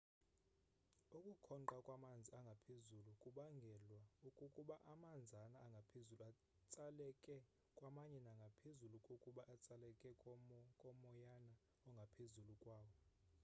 [1.17, 3.99] ukukhonqa kwamanzi angaphezulu kubangelwa
[4.39, 7.45] kukuba amanzana angaphezulu atsalekela
[7.77, 10.13] kwamanye nangaphezu kokuba atsalekele
[10.81, 11.53] kumoyana
[11.87, 12.93] ongaphezulu kwawo